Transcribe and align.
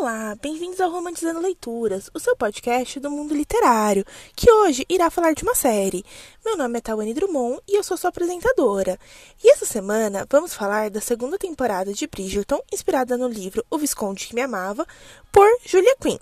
Olá, 0.00 0.36
bem-vindos 0.40 0.80
ao 0.80 0.92
Romantizando 0.92 1.40
Leituras, 1.40 2.08
o 2.14 2.20
seu 2.20 2.36
podcast 2.36 3.00
do 3.00 3.10
mundo 3.10 3.34
literário, 3.34 4.04
que 4.36 4.48
hoje 4.48 4.86
irá 4.88 5.10
falar 5.10 5.32
de 5.32 5.42
uma 5.42 5.56
série. 5.56 6.04
Meu 6.44 6.56
nome 6.56 6.78
é 6.78 6.80
Tawane 6.80 7.12
Drummond 7.12 7.60
e 7.66 7.76
eu 7.76 7.82
sou 7.82 7.96
sua 7.96 8.10
apresentadora. 8.10 8.96
E 9.42 9.50
essa 9.50 9.66
semana 9.66 10.24
vamos 10.30 10.54
falar 10.54 10.88
da 10.88 11.00
segunda 11.00 11.36
temporada 11.36 11.92
de 11.92 12.06
Bridgerton, 12.06 12.62
inspirada 12.72 13.16
no 13.16 13.26
livro 13.26 13.66
O 13.68 13.76
Visconde 13.76 14.28
que 14.28 14.36
Me 14.36 14.40
Amava, 14.40 14.86
por 15.32 15.48
Julia 15.66 15.96
Quinn. 16.00 16.18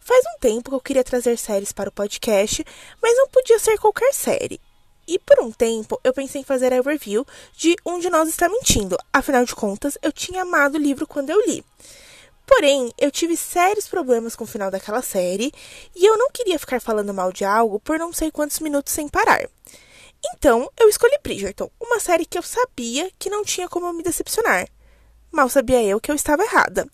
Faz 0.00 0.24
um 0.34 0.40
tempo 0.40 0.70
que 0.70 0.74
eu 0.74 0.80
queria 0.80 1.04
trazer 1.04 1.38
séries 1.38 1.70
para 1.70 1.90
o 1.90 1.92
podcast, 1.92 2.64
mas 3.00 3.16
não 3.16 3.28
podia 3.28 3.60
ser 3.60 3.78
qualquer 3.78 4.12
série. 4.12 4.60
E 5.06 5.20
por 5.20 5.38
um 5.38 5.52
tempo 5.52 6.00
eu 6.02 6.12
pensei 6.12 6.40
em 6.40 6.44
fazer 6.44 6.72
a 6.72 6.80
review 6.80 7.24
de 7.56 7.76
Um 7.86 8.00
de 8.00 8.10
Nós 8.10 8.28
Está 8.28 8.48
Mentindo, 8.48 8.98
afinal 9.12 9.44
de 9.44 9.54
contas 9.54 9.96
eu 10.02 10.10
tinha 10.10 10.42
amado 10.42 10.74
o 10.74 10.82
livro 10.82 11.06
quando 11.06 11.30
eu 11.30 11.40
li. 11.46 11.64
Porém, 12.46 12.92
eu 12.98 13.10
tive 13.10 13.36
sérios 13.36 13.88
problemas 13.88 14.36
com 14.36 14.44
o 14.44 14.46
final 14.46 14.70
daquela 14.70 15.02
série 15.02 15.52
e 15.94 16.04
eu 16.04 16.16
não 16.18 16.30
queria 16.30 16.58
ficar 16.58 16.80
falando 16.80 17.14
mal 17.14 17.32
de 17.32 17.44
algo 17.44 17.80
por 17.80 17.98
não 17.98 18.12
sei 18.12 18.30
quantos 18.30 18.60
minutos 18.60 18.92
sem 18.92 19.08
parar. 19.08 19.48
Então, 20.26 20.70
eu 20.78 20.88
escolhi 20.88 21.18
Bridgerton, 21.22 21.70
uma 21.80 22.00
série 22.00 22.24
que 22.24 22.38
eu 22.38 22.42
sabia 22.42 23.10
que 23.18 23.30
não 23.30 23.44
tinha 23.44 23.68
como 23.68 23.92
me 23.92 24.02
decepcionar. 24.02 24.66
Mal 25.30 25.48
sabia 25.48 25.82
eu 25.82 26.00
que 26.00 26.10
eu 26.10 26.14
estava 26.14 26.44
errada. 26.44 26.86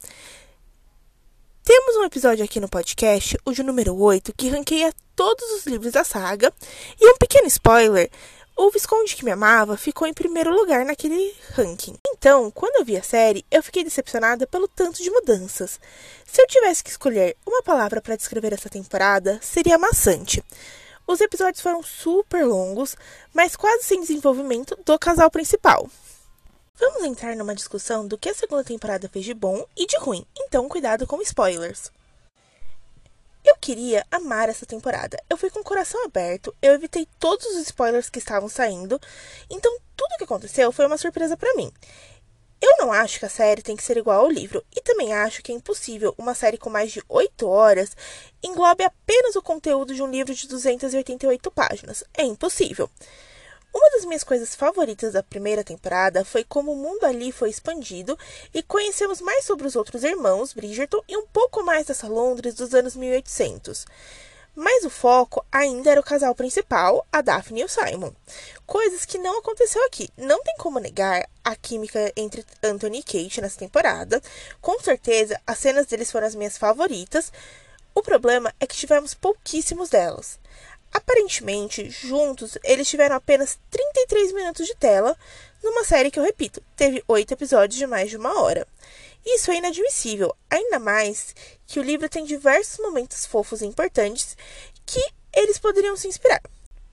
Temos 1.63 1.97
um 1.97 2.05
episódio 2.05 2.45
aqui 2.45 2.59
no 2.59 2.69
podcast, 2.69 3.37
o 3.45 3.53
de 3.53 3.63
número 3.63 3.95
8, 3.95 4.33
que 4.37 4.49
ranqueia 4.49 4.93
todos 5.15 5.45
os 5.53 5.67
livros 5.67 5.93
da 5.93 6.03
saga, 6.03 6.53
e 6.99 7.09
um 7.09 7.17
pequeno 7.19 7.47
spoiler 7.47 8.11
o 8.63 8.71
Visconde 8.71 9.17
que 9.17 9.25
me 9.25 9.31
amava 9.31 9.75
ficou 9.75 10.07
em 10.07 10.13
primeiro 10.13 10.55
lugar 10.55 10.85
naquele 10.85 11.35
ranking. 11.55 11.97
Então, 12.07 12.51
quando 12.51 12.77
eu 12.77 12.85
vi 12.85 12.95
a 12.95 13.03
série, 13.03 13.43
eu 13.51 13.63
fiquei 13.63 13.83
decepcionada 13.83 14.47
pelo 14.47 14.69
tanto 14.69 15.03
de 15.03 15.11
mudanças. 15.11 15.81
Se 16.27 16.43
eu 16.43 16.47
tivesse 16.47 16.85
que 16.85 16.91
escolher 16.91 17.39
uma 17.47 17.63
palavra 17.63 18.03
para 18.03 18.17
descrever 18.17 18.53
essa 18.53 18.69
temporada, 18.69 19.39
seria 19.41 19.79
maçante. 19.79 20.45
Os 21.07 21.23
episódios 21.23 21.63
foram 21.63 21.83
super 21.83 22.45
longos, 22.45 22.97
mas 23.33 23.57
quase 23.57 23.85
sem 23.85 24.03
desenvolvimento 24.03 24.79
do 24.85 24.99
casal 24.99 25.31
principal. 25.31 25.89
Vamos 26.79 27.05
entrar 27.05 27.35
numa 27.37 27.55
discussão 27.55 28.07
do 28.07 28.19
que 28.19 28.29
a 28.29 28.35
segunda 28.35 28.63
temporada 28.63 29.09
fez 29.09 29.25
de 29.25 29.33
bom 29.33 29.65
e 29.75 29.87
de 29.87 29.97
ruim, 29.97 30.27
então 30.37 30.69
cuidado 30.69 31.07
com 31.07 31.23
spoilers. 31.23 31.91
Eu 33.45 33.57
queria 33.57 34.05
amar 34.11 34.49
essa 34.49 34.67
temporada. 34.67 35.23
Eu 35.29 35.37
fui 35.37 35.51
com 35.51 35.61
o 35.61 35.65
coração 35.65 36.05
aberto, 36.05 36.55
eu 36.61 36.75
evitei 36.75 37.07
todos 37.19 37.47
os 37.47 37.57
spoilers 37.63 38.11
que 38.11 38.19
estavam 38.19 38.49
saindo, 38.49 39.01
então 39.49 39.77
tudo 39.97 40.13
o 40.13 40.19
que 40.19 40.25
aconteceu 40.25 40.71
foi 40.73 40.87
uma 40.87 40.99
surpresa 40.99 41.37
para 41.37 41.55
mim. 41.55 41.73
Eu 42.61 42.77
não 42.79 42.93
acho 42.93 43.19
que 43.19 43.25
a 43.25 43.31
série 43.31 43.63
tem 43.63 43.75
que 43.75 43.83
ser 43.83 43.97
igual 43.97 44.21
ao 44.21 44.31
livro, 44.31 44.63
e 44.77 44.83
também 44.83 45.15
acho 45.15 45.43
que 45.43 45.51
é 45.51 45.55
impossível 45.55 46.15
uma 46.19 46.35
série 46.35 46.59
com 46.59 46.69
mais 46.69 46.93
de 46.93 47.03
8 47.09 47.49
horas 47.49 47.97
englobe 48.43 48.85
apenas 48.85 49.35
o 49.35 49.43
conteúdo 49.43 49.95
de 49.95 50.03
um 50.03 50.11
livro 50.11 50.35
de 50.35 50.47
288 50.47 51.51
páginas. 51.51 52.05
É 52.13 52.23
impossível. 52.23 52.91
Uma 53.73 53.91
das 53.91 54.05
minhas 54.05 54.25
coisas 54.25 54.55
favoritas 54.55 55.13
da 55.13 55.23
primeira 55.23 55.63
temporada 55.63 56.25
foi 56.25 56.43
como 56.43 56.73
o 56.73 56.77
mundo 56.77 57.05
ali 57.05 57.31
foi 57.31 57.51
expandido 57.51 58.19
e 58.53 58.63
conhecemos 58.63 59.21
mais 59.21 59.45
sobre 59.45 59.67
os 59.67 59.77
outros 59.77 60.03
irmãos 60.03 60.53
Bridgerton 60.53 61.03
e 61.09 61.17
um 61.17 61.27
pouco 61.27 61.63
mais 61.63 61.87
dessa 61.87 62.09
Londres 62.09 62.55
dos 62.55 62.75
anos 62.75 62.97
1800. 62.97 63.87
Mas 64.55 64.85
o 64.85 64.91
foco 64.91 65.45
ainda 65.51 65.91
era 65.91 66.01
o 66.01 66.05
casal 66.05 66.35
principal, 66.35 67.07
a 67.13 67.21
Daphne 67.21 67.61
e 67.61 67.65
o 67.65 67.69
Simon. 67.69 68.13
Coisas 68.67 69.05
que 69.05 69.17
não 69.17 69.39
aconteceu 69.39 69.85
aqui. 69.87 70.11
Não 70.17 70.43
tem 70.43 70.55
como 70.59 70.81
negar 70.81 71.25
a 71.45 71.55
química 71.55 72.13
entre 72.17 72.45
Anthony 72.63 72.99
e 72.99 73.03
Kate 73.03 73.41
nessa 73.41 73.59
temporada. 73.59 74.21
Com 74.61 74.79
certeza, 74.81 75.41
as 75.47 75.59
cenas 75.59 75.87
deles 75.87 76.11
foram 76.11 76.27
as 76.27 76.35
minhas 76.35 76.59
favoritas. 76.59 77.33
O 77.95 78.03
problema 78.03 78.53
é 78.59 78.67
que 78.67 78.77
tivemos 78.77 79.15
pouquíssimos 79.15 79.89
delas. 79.89 80.39
Aparentemente, 80.93 81.89
juntos, 81.89 82.59
eles 82.65 82.89
tiveram 82.89 83.17
apenas 83.17 83.59
33 83.71 84.33
minutos 84.33 84.67
de 84.67 84.75
tela 84.75 85.17
numa 85.63 85.85
série 85.85 86.11
que, 86.11 86.19
eu 86.19 86.25
repito, 86.25 86.63
teve 86.77 87.03
oito 87.07 87.33
episódios 87.33 87.79
de 87.79 87.87
mais 87.87 88.11
de 88.11 88.17
uma 88.17 88.41
hora. 88.41 88.67
Isso 89.25 89.51
é 89.51 89.57
inadmissível, 89.57 90.35
ainda 90.49 90.79
mais 90.79 91.35
que 91.67 91.79
o 91.79 91.83
livro 91.83 92.09
tem 92.09 92.25
diversos 92.25 92.79
momentos 92.79 93.27
fofos 93.27 93.61
e 93.61 93.67
importantes 93.67 94.37
que 94.87 95.03
eles 95.33 95.59
poderiam 95.59 95.97
se 95.97 96.09
inspirar. 96.09 96.41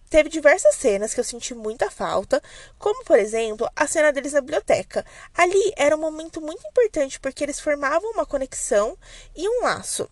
Teve 0.09 0.29
diversas 0.29 0.75
cenas 0.75 1.13
que 1.13 1.19
eu 1.19 1.23
senti 1.23 1.53
muita 1.53 1.91
falta, 1.91 2.41
como 2.77 3.03
por 3.03 3.19
exemplo 3.19 3.69
a 3.75 3.87
cena 3.87 4.11
deles 4.11 4.33
na 4.33 4.41
biblioteca. 4.41 5.05
Ali 5.33 5.73
era 5.75 5.95
um 5.95 5.99
momento 5.99 6.39
muito 6.39 6.65
importante 6.65 7.19
porque 7.19 7.43
eles 7.43 7.59
formavam 7.59 8.11
uma 8.11 8.25
conexão 8.25 8.97
e 9.35 9.47
um 9.47 9.63
laço. 9.63 10.09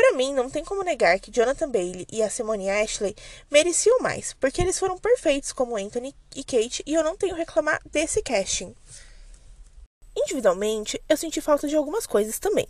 Para 0.00 0.16
mim, 0.16 0.32
não 0.32 0.48
tem 0.48 0.64
como 0.64 0.82
negar 0.82 1.20
que 1.20 1.30
Jonathan 1.30 1.70
Bailey 1.70 2.06
e 2.10 2.22
a 2.22 2.30
Simone 2.30 2.70
Ashley 2.70 3.14
mereciam 3.50 3.98
mais, 3.98 4.32
porque 4.40 4.62
eles 4.62 4.78
foram 4.78 4.96
perfeitos 4.96 5.52
como 5.52 5.76
Anthony 5.76 6.16
e 6.34 6.42
Kate 6.42 6.82
e 6.86 6.94
eu 6.94 7.04
não 7.04 7.18
tenho 7.18 7.36
reclamar 7.36 7.82
desse 7.84 8.22
casting. 8.22 8.74
Individualmente, 10.16 10.98
eu 11.06 11.18
senti 11.18 11.42
falta 11.42 11.68
de 11.68 11.76
algumas 11.76 12.06
coisas 12.06 12.38
também, 12.38 12.66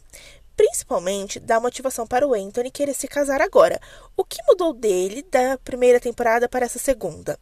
principalmente 0.57 1.39
da 1.39 1.61
motivação 1.61 2.05
para 2.05 2.27
o 2.27 2.35
Anthony 2.35 2.69
querer 2.69 2.95
se 2.95 3.07
casar 3.07 3.41
agora. 3.41 3.81
O 4.17 4.25
que 4.25 4.43
mudou 4.49 4.73
dele 4.73 5.25
da 5.31 5.57
primeira 5.57 6.01
temporada 6.01 6.49
para 6.49 6.67
essa 6.67 6.81
segunda? 6.81 7.39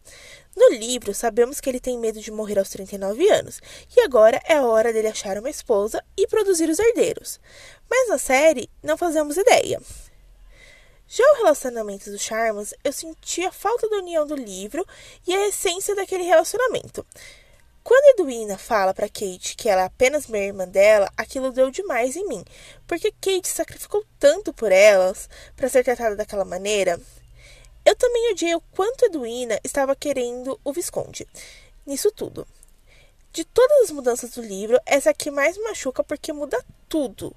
No 0.59 0.71
livro, 0.71 1.15
sabemos 1.15 1.61
que 1.61 1.71
ele 1.71 1.79
tem 1.79 1.97
medo 1.97 2.21
de 2.21 2.33
morrer 2.33 2.59
aos 2.59 2.69
39 2.69 3.31
anos, 3.31 3.61
e 3.97 4.01
agora 4.01 4.43
é 4.45 4.61
hora 4.61 4.93
dele 4.93 5.07
achar 5.07 5.39
uma 5.39 5.49
esposa 5.49 6.03
e 6.17 6.27
produzir 6.27 6.69
os 6.69 6.81
herdeiros. 6.81 7.39
Mas 7.89 8.09
na 8.09 8.19
série, 8.19 8.69
não 8.83 8.99
fazemos 8.99 9.37
ideia. 9.37 9.81
Já 11.07 11.23
o 11.23 11.37
relacionamento 11.37 12.11
dos 12.11 12.21
Charmas, 12.21 12.75
eu 12.83 12.93
senti 12.93 13.45
a 13.45 13.53
falta 13.53 13.89
da 13.89 13.99
união 13.99 14.27
do 14.27 14.35
livro 14.35 14.85
e 15.25 15.33
a 15.33 15.47
essência 15.47 15.95
daquele 15.95 16.25
relacionamento. 16.25 17.07
Quando 17.85 18.21
Edwina 18.21 18.59
fala 18.59 18.93
para 18.93 19.09
Kate 19.09 19.55
que 19.57 19.69
ela 19.69 19.83
é 19.83 19.85
apenas 19.85 20.27
minha 20.27 20.45
irmã 20.45 20.67
dela, 20.67 21.09
aquilo 21.17 21.53
deu 21.53 21.71
demais 21.71 22.17
em 22.17 22.27
mim, 22.27 22.45
porque 22.85 23.13
Kate 23.13 23.47
sacrificou 23.47 24.05
tanto 24.19 24.53
por 24.53 24.73
elas 24.73 25.31
para 25.55 25.69
ser 25.69 25.85
tratada 25.85 26.17
daquela 26.17 26.45
maneira. 26.45 27.01
Eu 27.89 27.97
também 27.97 28.33
odiei 28.33 28.55
o 28.55 28.61
quanto 28.61 29.07
Edwina 29.07 29.59
estava 29.65 29.97
querendo 29.97 30.61
o 30.63 30.75
Visconde 30.75 31.27
nisso 31.87 32.13
tudo. 32.13 32.47
De 33.33 33.47
todas 33.47 33.85
as 33.85 33.91
mudanças 33.91 34.33
do 34.33 34.43
livro, 34.43 34.79
essa 34.85 35.09
aqui 35.09 35.31
mais 35.31 35.57
machuca 35.57 36.05
porque 36.05 36.31
muda 36.31 36.63
tudo 36.87 37.35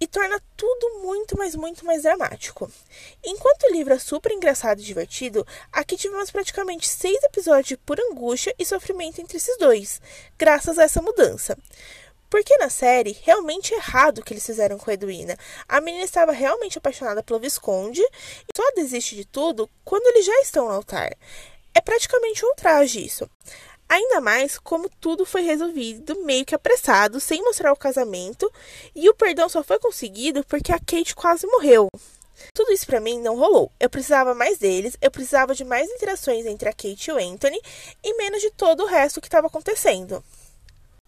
e 0.00 0.06
torna 0.06 0.40
tudo 0.56 1.00
muito, 1.02 1.36
mas 1.36 1.54
muito 1.54 1.84
mais 1.84 2.04
dramático. 2.04 2.72
Enquanto 3.22 3.64
o 3.64 3.72
livro 3.72 3.92
é 3.92 3.98
super 3.98 4.32
engraçado 4.32 4.80
e 4.80 4.84
divertido, 4.84 5.46
aqui 5.70 5.98
tivemos 5.98 6.30
praticamente 6.30 6.88
seis 6.88 7.22
episódios 7.22 7.78
pura 7.84 8.02
angústia 8.10 8.54
e 8.58 8.64
sofrimento 8.64 9.20
entre 9.20 9.36
esses 9.36 9.58
dois, 9.58 10.00
graças 10.38 10.78
a 10.78 10.84
essa 10.84 11.02
mudança. 11.02 11.58
Porque 12.32 12.56
na 12.56 12.70
série, 12.70 13.14
realmente 13.20 13.74
errado 13.74 14.20
o 14.20 14.24
que 14.24 14.32
eles 14.32 14.46
fizeram 14.46 14.78
com 14.78 14.90
a 14.90 14.94
Edwina. 14.94 15.36
A 15.68 15.82
menina 15.82 16.02
estava 16.02 16.32
realmente 16.32 16.78
apaixonada 16.78 17.22
pelo 17.22 17.38
Visconde 17.38 18.00
e 18.00 18.56
só 18.56 18.62
desiste 18.74 19.14
de 19.14 19.26
tudo 19.26 19.68
quando 19.84 20.06
eles 20.06 20.24
já 20.24 20.40
estão 20.40 20.64
no 20.64 20.72
altar. 20.72 21.14
É 21.74 21.80
praticamente 21.82 22.42
um 22.42 22.48
ultraje 22.48 23.04
isso. 23.04 23.28
Ainda 23.86 24.18
mais 24.22 24.58
como 24.58 24.88
tudo 24.98 25.26
foi 25.26 25.42
resolvido 25.42 26.24
meio 26.24 26.46
que 26.46 26.54
apressado, 26.54 27.20
sem 27.20 27.42
mostrar 27.42 27.70
o 27.70 27.76
casamento, 27.76 28.50
e 28.96 29.10
o 29.10 29.14
perdão 29.14 29.46
só 29.50 29.62
foi 29.62 29.78
conseguido 29.78 30.42
porque 30.46 30.72
a 30.72 30.78
Kate 30.78 31.14
quase 31.14 31.46
morreu. 31.46 31.88
Tudo 32.54 32.72
isso 32.72 32.86
para 32.86 32.98
mim 32.98 33.20
não 33.20 33.36
rolou. 33.36 33.70
Eu 33.78 33.90
precisava 33.90 34.34
mais 34.34 34.56
deles, 34.56 34.96
eu 35.02 35.10
precisava 35.10 35.54
de 35.54 35.66
mais 35.66 35.86
interações 35.90 36.46
entre 36.46 36.66
a 36.66 36.72
Kate 36.72 37.10
e 37.10 37.12
o 37.12 37.18
Anthony 37.18 37.60
e 38.02 38.16
menos 38.16 38.40
de 38.40 38.50
todo 38.52 38.84
o 38.84 38.86
resto 38.86 39.20
que 39.20 39.26
estava 39.26 39.48
acontecendo. 39.48 40.24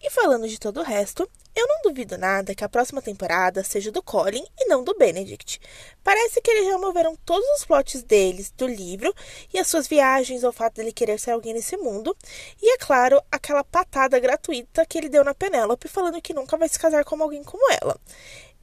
E 0.05 0.09
falando 0.11 0.47
de 0.47 0.59
todo 0.59 0.81
o 0.81 0.83
resto, 0.83 1.27
eu 1.55 1.67
não 1.67 1.81
duvido 1.81 2.15
nada 2.15 2.53
que 2.53 2.63
a 2.63 2.69
próxima 2.69 3.01
temporada 3.01 3.63
seja 3.63 3.91
do 3.91 4.03
Colin 4.03 4.45
e 4.55 4.67
não 4.67 4.83
do 4.83 4.93
Benedict. 4.93 5.59
Parece 6.03 6.39
que 6.41 6.51
eles 6.51 6.67
já 6.67 6.77
moveram 6.77 7.15
todos 7.25 7.43
os 7.57 7.65
plots 7.65 8.03
deles 8.03 8.51
do 8.51 8.67
livro 8.67 9.11
e 9.51 9.57
as 9.57 9.65
suas 9.65 9.87
viagens, 9.87 10.43
o 10.43 10.51
fato 10.51 10.75
dele 10.75 10.93
querer 10.93 11.19
ser 11.19 11.31
alguém 11.31 11.55
nesse 11.55 11.75
mundo, 11.75 12.15
e 12.61 12.75
é 12.75 12.77
claro, 12.77 13.19
aquela 13.31 13.63
patada 13.63 14.19
gratuita 14.19 14.85
que 14.85 14.95
ele 14.95 15.09
deu 15.09 15.23
na 15.23 15.33
Penélope 15.33 15.87
falando 15.87 16.21
que 16.21 16.35
nunca 16.35 16.55
vai 16.55 16.69
se 16.69 16.77
casar 16.77 17.03
com 17.03 17.19
alguém 17.23 17.43
como 17.43 17.67
ela. 17.81 17.99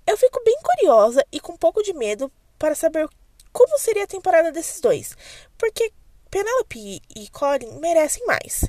Eu 0.07 0.17
fico 0.17 0.41
bem 0.45 0.57
curiosa 0.63 1.27
e 1.33 1.41
com 1.41 1.55
um 1.55 1.59
pouco 1.59 1.83
de 1.83 1.93
medo 1.93 2.31
para 2.57 2.77
saber 2.77 3.09
como 3.53 3.81
seria 3.81 4.05
a 4.05 4.07
temporada 4.07 4.53
desses 4.53 4.81
dois, 4.81 5.17
porque 5.59 5.93
Penélope 6.31 7.03
e 7.17 7.29
Colin 7.31 7.81
merecem 7.81 8.25
mais. 8.27 8.65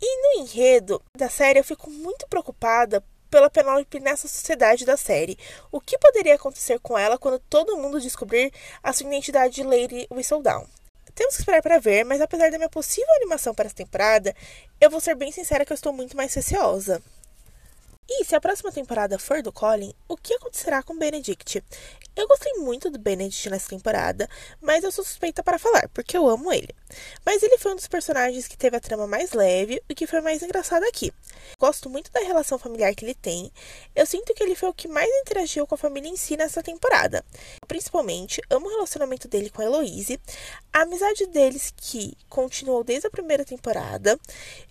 E 0.00 0.38
no 0.38 0.42
enredo 0.42 1.02
da 1.16 1.28
série 1.28 1.58
eu 1.58 1.64
fico 1.64 1.90
muito 1.90 2.26
preocupada 2.28 3.02
pela 3.30 3.50
Penélope 3.50 4.00
nessa 4.00 4.28
sociedade 4.28 4.84
da 4.84 4.96
série. 4.96 5.38
O 5.72 5.80
que 5.80 5.98
poderia 5.98 6.34
acontecer 6.34 6.78
com 6.80 6.96
ela 6.96 7.18
quando 7.18 7.38
todo 7.38 7.76
mundo 7.76 8.00
descobrir 8.00 8.52
a 8.82 8.92
sua 8.92 9.06
identidade 9.06 9.54
de 9.54 9.62
Lady 9.62 10.06
Whistledown? 10.10 10.66
Temos 11.14 11.34
que 11.34 11.42
esperar 11.42 11.62
para 11.62 11.78
ver, 11.78 12.04
mas 12.04 12.20
apesar 12.20 12.50
da 12.50 12.58
minha 12.58 12.68
possível 12.68 13.10
animação 13.16 13.54
para 13.54 13.66
essa 13.66 13.74
temporada, 13.74 14.34
eu 14.78 14.90
vou 14.90 15.00
ser 15.00 15.14
bem 15.14 15.32
sincera 15.32 15.64
que 15.64 15.72
eu 15.72 15.74
estou 15.74 15.92
muito 15.92 16.14
mais 16.16 16.34
receosa. 16.34 17.02
E 18.08 18.24
se 18.24 18.36
a 18.36 18.40
próxima 18.40 18.70
temporada 18.70 19.18
for 19.18 19.42
do 19.42 19.50
Colin, 19.52 19.92
o 20.06 20.16
que 20.16 20.34
acontecerá 20.34 20.82
com 20.82 20.96
Benedict? 20.96 21.64
Eu 22.16 22.26
gostei 22.26 22.54
muito 22.54 22.88
do 22.88 22.98
Benedict 22.98 23.50
nessa 23.50 23.68
temporada, 23.68 24.26
mas 24.58 24.82
eu 24.82 24.90
sou 24.90 25.04
suspeita 25.04 25.42
para 25.42 25.58
falar, 25.58 25.86
porque 25.90 26.16
eu 26.16 26.26
amo 26.26 26.50
ele. 26.50 26.74
Mas 27.26 27.42
ele 27.42 27.58
foi 27.58 27.72
um 27.72 27.76
dos 27.76 27.86
personagens 27.86 28.48
que 28.48 28.56
teve 28.56 28.74
a 28.74 28.80
trama 28.80 29.06
mais 29.06 29.32
leve 29.32 29.82
e 29.86 29.94
que 29.94 30.06
foi 30.06 30.22
mais 30.22 30.42
engraçado 30.42 30.84
aqui. 30.84 31.12
Gosto 31.58 31.90
muito 31.90 32.10
da 32.10 32.20
relação 32.20 32.58
familiar 32.58 32.94
que 32.94 33.04
ele 33.04 33.14
tem. 33.14 33.52
Eu 33.94 34.06
sinto 34.06 34.32
que 34.32 34.42
ele 34.42 34.54
foi 34.54 34.70
o 34.70 34.74
que 34.74 34.88
mais 34.88 35.10
interagiu 35.20 35.66
com 35.66 35.74
a 35.74 35.78
família 35.78 36.08
em 36.08 36.16
si 36.16 36.38
nessa 36.38 36.62
temporada. 36.62 37.22
Principalmente, 37.68 38.40
amo 38.48 38.66
o 38.66 38.70
relacionamento 38.70 39.28
dele 39.28 39.50
com 39.50 39.60
a 39.60 39.66
Heloise, 39.66 40.18
a 40.72 40.82
amizade 40.82 41.26
deles 41.26 41.70
que 41.76 42.16
continuou 42.30 42.82
desde 42.82 43.08
a 43.08 43.10
primeira 43.10 43.44
temporada. 43.44 44.18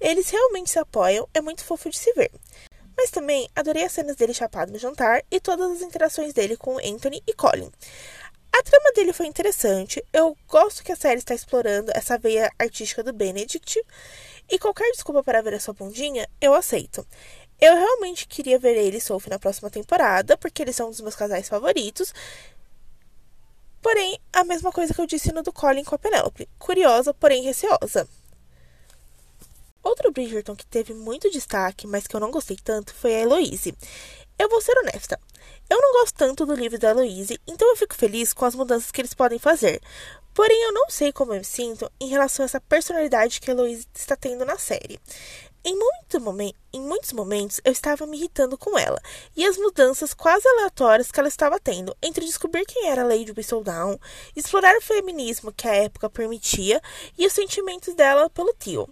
Eles 0.02 0.32
realmente 0.32 0.72
se 0.72 0.80
apoiam, 0.80 1.30
é 1.32 1.42
muito 1.42 1.64
fofo 1.64 1.92
de 1.92 2.00
se 2.00 2.12
ver. 2.14 2.32
Mas 2.98 3.12
também 3.12 3.50
adorei 3.56 3.84
as 3.84 3.92
cenas 3.92 4.16
dele 4.16 4.34
chapado 4.34 4.72
no 4.72 4.80
jantar 4.80 5.24
e 5.30 5.40
todas 5.40 5.72
as 5.72 5.82
interações 5.82 6.34
dele 6.34 6.56
com 6.56 6.78
Anthony 6.78 7.22
e 7.28 7.34
Colin. 7.34 7.72
A 8.58 8.64
trama 8.64 8.92
dele 8.94 9.12
foi 9.12 9.28
interessante. 9.28 10.04
Eu 10.14 10.38
gosto 10.48 10.84
que 10.84 10.92
a 10.92 10.96
série 10.96 11.20
está 11.20 11.36
explorando 11.36 11.92
essa 11.94 12.18
veia 12.18 12.50
artística 12.58 13.04
do 13.04 13.12
Benedict. 13.12 13.82
E 14.50 14.58
qualquer 14.58 14.90
desculpa 14.92 15.24
para 15.24 15.42
ver 15.42 15.56
a 15.56 15.60
sua 15.60 15.74
bundinha, 15.74 16.26
eu 16.40 16.54
aceito. 16.54 17.06
Eu 17.60 17.76
realmente 17.76 18.28
queria 18.28 18.60
ver 18.60 18.78
ele 18.78 18.98
e 18.98 19.02
Sophie 19.02 19.30
na 19.30 19.40
próxima 19.40 19.70
temporada, 19.70 20.38
porque 20.38 20.62
eles 20.62 20.76
são 20.76 20.88
um 20.88 20.92
dos 20.92 21.02
meus 21.02 21.16
casais 21.16 21.50
favoritos. 21.50 22.14
Porém, 23.82 24.20
a 24.32 24.44
mesma 24.44 24.72
coisa 24.72 24.94
que 24.94 25.02
eu 25.02 25.06
disse 25.06 25.32
no 25.32 25.44
do 25.44 25.54
Colin 25.54 25.84
com 25.84 25.96
a 25.96 26.00
Penelope. 26.00 26.50
Curiosa, 26.58 27.14
porém 27.14 27.44
receosa. 27.44 28.08
Outro 29.86 30.12
Bridgerton 30.12 30.56
que 30.56 30.66
teve 30.66 30.96
muito 30.96 31.30
destaque, 31.30 31.86
mas 31.86 32.08
que 32.08 32.16
eu 32.16 32.20
não 32.20 32.32
gostei 32.32 32.58
tanto, 32.58 32.92
foi 32.92 33.14
a 33.14 33.22
Heloise. 33.22 33.72
Eu 34.40 34.50
vou 34.50 34.60
ser 34.60 34.76
honesta. 34.80 35.20
Eu 35.70 35.80
não 35.80 35.94
gosto 36.02 36.16
tanto 36.16 36.44
do 36.44 36.56
livro 36.56 36.80
da 36.80 36.90
Heloise, 36.90 37.40
então 37.46 37.70
eu 37.70 37.78
fico 37.78 37.94
feliz 37.94 38.34
com 38.34 38.46
as 38.46 38.56
mudanças 38.56 38.90
que 38.90 39.00
eles 39.00 39.14
podem 39.14 39.38
fazer. 39.38 39.80
Porém, 40.34 40.60
eu 40.64 40.74
não 40.74 40.90
sei 40.90 41.14
como 41.14 41.34
eu 41.34 41.38
me 41.38 41.46
sinto 41.46 41.88
em 42.02 42.08
relação 42.08 42.44
a 42.44 42.48
essa 42.48 42.60
personalidade 42.60 43.40
que 43.40 43.52
a 43.52 43.54
Heloise 43.54 43.86
está 43.94 44.16
tendo 44.16 44.44
na 44.44 44.58
série. 44.58 45.00
Em, 45.64 45.78
muito 45.78 46.20
momen 46.20 46.54
em 46.74 46.82
muitos 46.82 47.14
momentos 47.14 47.62
eu 47.64 47.72
estava 47.72 48.08
me 48.08 48.18
irritando 48.18 48.58
com 48.58 48.78
ela 48.78 49.00
e 49.36 49.46
as 49.46 49.58
mudanças 49.58 50.14
quase 50.14 50.48
aleatórias 50.48 51.12
que 51.12 51.20
ela 51.20 51.30
estava 51.30 51.60
tendo 51.60 51.96
entre 52.04 52.26
descobrir 52.26 52.66
quem 52.66 52.88
era 52.88 53.04
Lady 53.04 53.32
Whistledown, 53.32 54.00
explorar 54.36 54.76
o 54.78 54.82
feminismo 54.82 55.54
que 55.54 55.68
a 55.68 55.76
época 55.76 56.10
permitia 56.10 56.82
e 57.18 57.26
os 57.26 57.34
sentimentos 57.34 57.94
dela 57.94 58.30
pelo 58.32 58.54
tio. 58.54 58.88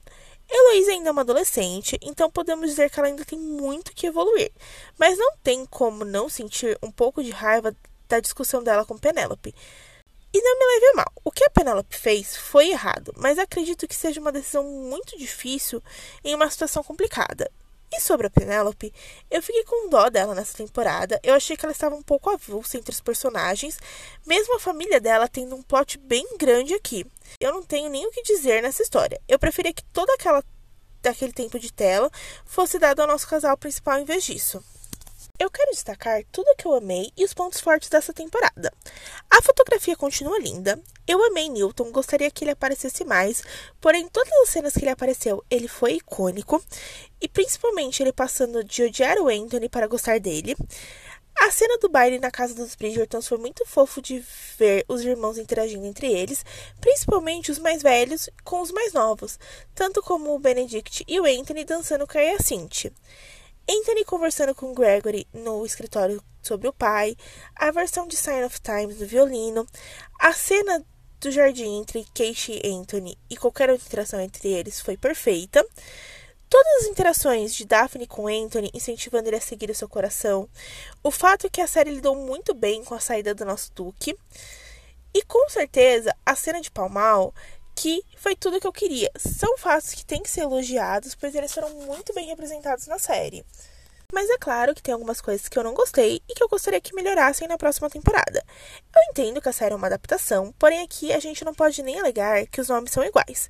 Heloísa 0.56 0.92
ainda 0.92 1.10
é 1.10 1.12
uma 1.12 1.22
adolescente, 1.22 1.98
então 2.00 2.30
podemos 2.30 2.70
dizer 2.70 2.92
que 2.92 3.00
ela 3.00 3.08
ainda 3.08 3.26
tem 3.26 3.40
muito 3.40 3.92
que 3.92 4.06
evoluir, 4.06 4.52
mas 5.00 5.18
não 5.18 5.36
tem 5.38 5.66
como 5.66 6.06
não 6.06 6.30
sentir 6.30 6.78
um 6.84 6.92
pouco 6.92 7.24
de 7.24 7.32
raiva 7.32 7.76
da 8.08 8.20
discussão 8.20 8.62
dela 8.62 8.86
com 8.86 8.96
Penélope. 8.96 9.56
E 10.32 10.42
não 10.42 10.60
me 10.60 10.66
leve 10.66 10.86
a 10.92 10.96
mal, 10.98 11.12
o 11.24 11.32
que 11.32 11.44
a 11.44 11.50
Penélope 11.50 11.96
fez 11.96 12.38
foi 12.38 12.70
errado, 12.70 13.12
mas 13.18 13.40
acredito 13.40 13.88
que 13.88 13.96
seja 13.96 14.22
uma 14.22 14.32
decisão 14.32 14.64
muito 14.64 15.18
difícil 15.18 15.82
em 16.24 16.36
uma 16.36 16.50
situação 16.52 16.84
complicada. 16.84 17.50
E 17.96 18.02
sobre 18.02 18.26
a 18.26 18.30
Penélope, 18.30 18.92
eu 19.30 19.42
fiquei 19.44 19.64
com 19.66 19.88
dó 19.88 20.10
dela 20.10 20.34
nessa 20.34 20.58
temporada. 20.58 21.20
Eu 21.22 21.36
achei 21.36 21.56
que 21.56 21.64
ela 21.64 21.72
estava 21.72 21.96
um 21.96 22.02
pouco 22.02 22.28
avulsa 22.32 22.76
entre 22.76 22.92
os 22.92 23.00
personagens, 23.00 23.78
mesmo 24.26 24.56
a 24.56 24.60
família 24.60 25.00
dela 25.00 25.28
tendo 25.28 25.56
um 25.56 25.62
plot 25.62 26.00
bem 26.00 26.26
grande 26.38 26.74
aqui. 26.74 27.06
Eu 27.40 27.54
não 27.54 27.62
tenho 27.62 27.92
nem 27.92 28.08
o 28.08 28.12
que 28.12 28.24
dizer 28.24 28.64
nessa 28.64 28.82
história. 28.82 29.22
Eu 29.28 29.38
preferia 29.38 29.72
que 29.72 29.84
toda 29.86 30.12
aquela 30.16 30.44
daquele 31.04 31.34
tempo 31.34 31.60
de 31.60 31.72
tela 31.72 32.10
fosse 32.46 32.80
dado 32.80 33.02
ao 33.02 33.08
nosso 33.08 33.28
casal 33.28 33.56
principal 33.58 34.00
em 34.00 34.06
vez 34.06 34.24
disso. 34.24 34.64
Eu 35.40 35.50
quero 35.50 35.72
destacar 35.72 36.24
tudo 36.32 36.56
que 36.56 36.68
eu 36.68 36.76
amei 36.76 37.12
e 37.18 37.26
os 37.26 37.34
pontos 37.34 37.60
fortes 37.60 37.90
dessa 37.90 38.14
temporada. 38.14 38.72
A 39.32 39.42
fotografia 39.42 39.96
continua 39.96 40.38
linda. 40.38 40.80
Eu 41.08 41.24
amei 41.26 41.50
Newton, 41.50 41.92
gostaria 41.92 42.30
que 42.30 42.44
ele 42.44 42.52
aparecesse 42.52 43.04
mais, 43.04 43.44
porém 43.82 44.08
todas 44.08 44.32
as 44.44 44.50
cenas 44.50 44.74
que 44.74 44.82
ele 44.82 44.92
apareceu, 44.92 45.44
ele 45.50 45.68
foi 45.68 45.96
icônico, 45.96 46.64
e 47.20 47.28
principalmente 47.28 48.04
ele 48.04 48.14
passando 48.14 48.64
de 48.64 48.84
odiar 48.84 49.18
o 49.18 49.28
Anthony 49.28 49.68
para 49.68 49.88
gostar 49.88 50.20
dele. 50.20 50.56
A 51.36 51.50
cena 51.50 51.80
do 51.80 51.90
baile 51.90 52.20
na 52.20 52.30
casa 52.30 52.54
dos 52.54 52.76
Bridgertons 52.76 53.28
foi 53.28 53.40
muito 53.40 53.66
fofo 53.66 54.04
de 54.04 54.24
ver 54.56 54.86
os 54.88 55.02
irmãos 55.02 55.40
interagindo 55.40 55.86
entre 55.88 56.14
eles, 56.14 56.46
principalmente 56.80 57.50
os 57.50 57.58
mais 57.58 57.82
velhos 57.82 58.30
com 58.44 58.62
os 58.62 58.72
mais 58.72 58.94
novos, 58.94 59.40
tanto 59.74 60.00
como 60.04 60.36
o 60.36 60.40
Benedict 60.40 61.04
e 61.08 61.20
o 61.20 61.26
Anthony 61.26 61.66
dançando 61.66 62.06
com 62.06 62.20
a 62.20 62.22
Hyacinthe. 62.22 62.94
Anthony 63.70 64.04
conversando 64.04 64.54
com 64.54 64.74
Gregory 64.74 65.28
no 65.34 65.66
escritório 65.66 66.22
sobre 66.42 66.68
o 66.68 66.74
pai, 66.74 67.16
a 67.56 67.72
versão 67.72 68.08
de 68.08 68.18
Sign 68.18 68.44
of 68.44 68.60
Times 68.60 68.98
do 68.98 69.08
violino, 69.08 69.66
a 70.20 70.34
cena 70.34 70.86
do 71.20 71.32
jardim 71.32 71.80
entre 71.80 72.04
Kate 72.14 72.60
e 72.62 72.70
Anthony 72.70 73.18
e 73.30 73.38
qualquer 73.38 73.70
outra 73.70 73.86
interação 73.86 74.20
entre 74.20 74.50
eles 74.50 74.82
foi 74.82 74.98
perfeita. 74.98 75.66
Todas 76.50 76.84
as 76.84 76.88
interações 76.88 77.56
de 77.56 77.66
Daphne 77.66 78.06
com 78.06 78.28
Anthony 78.28 78.70
incentivando 78.74 79.30
ele 79.30 79.38
a 79.38 79.42
seguir 79.42 79.70
o 79.70 79.76
seu 79.76 79.88
coração. 79.88 80.50
O 81.02 81.10
fato 81.10 81.48
é 81.48 81.50
que 81.50 81.62
a 81.62 81.68
série 81.68 81.92
lidou 81.92 82.16
muito 82.16 82.54
bem 82.54 82.84
com 82.84 82.94
a 82.94 83.00
saída 83.00 83.34
do 83.34 83.46
nosso 83.46 83.72
Duque. 83.74 84.16
E 85.14 85.24
com 85.24 85.50
certeza 85.50 86.14
a 86.26 86.36
cena 86.36 86.60
de 86.60 86.70
Palmal 86.70 87.34
que 87.76 88.04
foi 88.18 88.36
tudo 88.36 88.60
que 88.60 88.68
eu 88.68 88.74
queria. 88.74 89.12
São 89.18 89.58
fatos 89.58 89.94
que 89.94 90.06
têm 90.06 90.22
que 90.22 90.30
ser 90.30 90.42
elogiados, 90.42 91.16
pois 91.16 91.36
eles 91.36 91.54
foram 91.54 91.70
muito 91.72 92.14
bem 92.14 92.28
representados 92.28 92.88
na 92.88 93.00
série. 93.00 93.46
Mas 94.14 94.30
é 94.30 94.38
claro 94.38 94.76
que 94.76 94.84
tem 94.84 94.94
algumas 94.94 95.20
coisas 95.20 95.50
que 95.50 95.58
eu 95.58 95.64
não 95.64 95.74
gostei 95.74 96.22
e 96.30 96.36
que 96.36 96.44
eu 96.44 96.48
gostaria 96.48 96.80
que 96.80 96.94
melhorassem 96.94 97.48
na 97.48 97.58
próxima 97.58 97.90
temporada. 97.90 98.46
Eu 98.96 99.02
entendo 99.10 99.42
que 99.42 99.50
a 99.50 99.52
série 99.52 99.74
é 99.74 99.76
uma 99.76 99.88
adaptação, 99.88 100.54
porém 100.60 100.84
aqui 100.84 101.12
a 101.12 101.20
gente 101.20 101.44
não 101.44 101.52
pode 101.52 101.82
nem 101.82 102.00
alegar 102.00 102.46
que 102.46 102.62
os 102.62 102.68
nomes 102.68 102.92
são 102.92 103.04
iguais. 103.04 103.50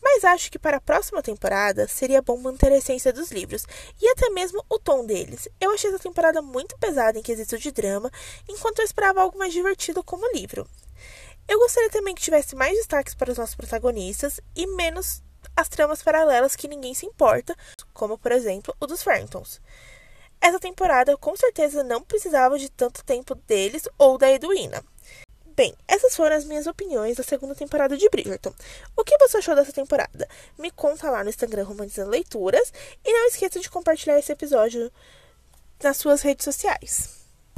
Mas 0.00 0.22
acho 0.22 0.52
que 0.52 0.58
para 0.58 0.76
a 0.76 0.80
próxima 0.80 1.20
temporada 1.20 1.88
seria 1.88 2.22
bom 2.22 2.36
manter 2.36 2.70
a 2.70 2.76
essência 2.76 3.12
dos 3.12 3.32
livros 3.32 3.66
e 4.00 4.06
até 4.06 4.30
mesmo 4.30 4.64
o 4.70 4.78
tom 4.78 5.04
deles. 5.04 5.48
Eu 5.60 5.72
achei 5.72 5.90
essa 5.90 5.98
temporada 5.98 6.40
muito 6.40 6.78
pesada 6.78 7.18
em 7.18 7.22
quesito 7.22 7.58
de 7.58 7.72
drama, 7.72 8.08
enquanto 8.48 8.78
eu 8.78 8.84
esperava 8.84 9.20
algo 9.20 9.36
mais 9.36 9.52
divertido 9.52 10.04
como 10.04 10.30
livro. 10.32 10.64
Eu 11.46 11.58
gostaria 11.58 11.90
também 11.90 12.14
que 12.14 12.22
tivesse 12.22 12.56
mais 12.56 12.76
destaques 12.76 13.14
para 13.14 13.30
os 13.30 13.38
nossos 13.38 13.54
protagonistas 13.54 14.40
e 14.56 14.66
menos 14.66 15.22
as 15.56 15.68
tramas 15.68 16.02
paralelas 16.02 16.56
que 16.56 16.68
ninguém 16.68 16.94
se 16.94 17.06
importa, 17.06 17.54
como 17.92 18.18
por 18.18 18.32
exemplo 18.32 18.74
o 18.80 18.86
dos 18.86 19.02
Farringtons. 19.02 19.60
Essa 20.40 20.58
temporada 20.58 21.16
com 21.16 21.36
certeza 21.36 21.82
não 21.82 22.02
precisava 22.02 22.58
de 22.58 22.70
tanto 22.70 23.04
tempo 23.04 23.34
deles 23.34 23.88
ou 23.98 24.18
da 24.18 24.30
Edwina. 24.30 24.82
Bem, 25.56 25.74
essas 25.86 26.16
foram 26.16 26.34
as 26.34 26.44
minhas 26.44 26.66
opiniões 26.66 27.16
da 27.16 27.22
segunda 27.22 27.54
temporada 27.54 27.96
de 27.96 28.08
Bridgerton. 28.08 28.52
O 28.96 29.04
que 29.04 29.16
você 29.18 29.36
achou 29.36 29.54
dessa 29.54 29.72
temporada? 29.72 30.28
Me 30.58 30.70
conta 30.70 31.10
lá 31.10 31.22
no 31.22 31.30
Instagram 31.30 31.64
Romantizando 31.64 32.10
Leituras 32.10 32.72
e 33.04 33.12
não 33.12 33.26
esqueça 33.28 33.60
de 33.60 33.70
compartilhar 33.70 34.18
esse 34.18 34.32
episódio 34.32 34.90
nas 35.80 35.96
suas 35.96 36.22
redes 36.22 36.44
sociais. 36.44 37.23